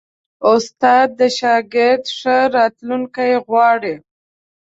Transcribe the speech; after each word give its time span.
استاد 0.53 1.07
د 1.19 1.21
شاګرد 1.37 2.03
ښه 2.17 2.37
راتلونکی 2.57 3.31
غواړي. 3.47 3.95